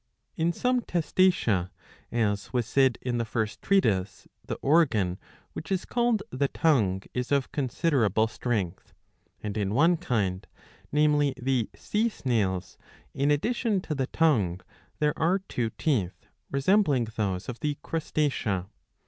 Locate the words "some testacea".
1.03-1.69